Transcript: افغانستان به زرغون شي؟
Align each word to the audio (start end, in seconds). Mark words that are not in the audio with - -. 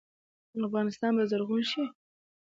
افغانستان 0.67 1.11
به 1.17 1.23
زرغون 1.31 1.61
شي؟ 1.71 1.83